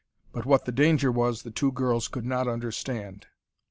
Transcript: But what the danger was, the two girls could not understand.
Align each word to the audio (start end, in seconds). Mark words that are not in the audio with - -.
But 0.31 0.47
what 0.47 0.65
the 0.65 0.71
danger 0.71 1.11
was, 1.11 1.43
the 1.43 1.51
two 1.51 1.71
girls 1.71 2.07
could 2.07 2.25
not 2.25 2.47
understand. 2.47 3.27